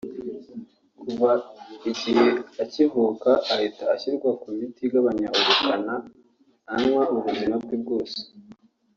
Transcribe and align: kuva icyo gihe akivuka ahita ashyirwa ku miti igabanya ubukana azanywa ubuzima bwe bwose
kuva 1.01 1.31
icyo 1.79 1.91
gihe 2.05 2.25
akivuka 2.63 3.29
ahita 3.53 3.83
ashyirwa 3.95 4.29
ku 4.41 4.47
miti 4.57 4.81
igabanya 4.87 5.27
ubukana 5.37 5.93
azanywa 6.73 7.03
ubuzima 7.15 7.55
bwe 7.63 7.75
bwose 7.83 8.19